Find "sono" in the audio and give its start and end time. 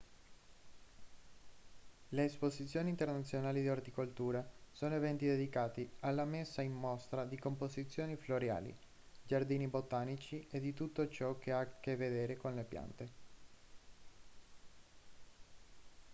4.71-4.95